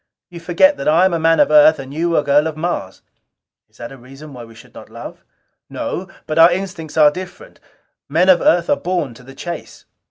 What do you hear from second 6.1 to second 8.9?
But our instincts are different. Men of Earth are